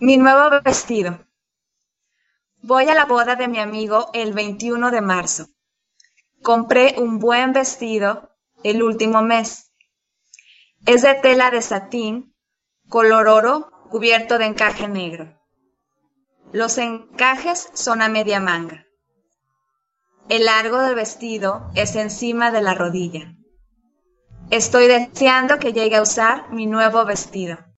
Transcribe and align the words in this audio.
Mi 0.00 0.16
nuevo 0.16 0.60
vestido. 0.62 1.26
Voy 2.62 2.88
a 2.88 2.94
la 2.94 3.04
boda 3.04 3.34
de 3.34 3.48
mi 3.48 3.58
amigo 3.58 4.10
el 4.14 4.32
21 4.32 4.92
de 4.92 5.00
marzo. 5.00 5.48
Compré 6.40 6.94
un 6.98 7.18
buen 7.18 7.52
vestido 7.52 8.30
el 8.62 8.84
último 8.84 9.22
mes. 9.22 9.72
Es 10.86 11.02
de 11.02 11.14
tela 11.14 11.50
de 11.50 11.62
satín, 11.62 12.36
color 12.88 13.26
oro, 13.26 13.72
cubierto 13.90 14.38
de 14.38 14.44
encaje 14.44 14.86
negro. 14.86 15.36
Los 16.52 16.78
encajes 16.78 17.68
son 17.74 18.00
a 18.00 18.08
media 18.08 18.38
manga. 18.38 18.86
El 20.28 20.44
largo 20.44 20.78
del 20.78 20.94
vestido 20.94 21.72
es 21.74 21.96
encima 21.96 22.52
de 22.52 22.62
la 22.62 22.74
rodilla. 22.74 23.34
Estoy 24.50 24.86
deseando 24.86 25.58
que 25.58 25.72
llegue 25.72 25.96
a 25.96 26.02
usar 26.02 26.52
mi 26.52 26.66
nuevo 26.66 27.04
vestido. 27.04 27.58